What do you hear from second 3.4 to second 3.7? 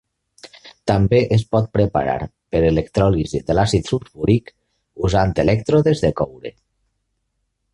de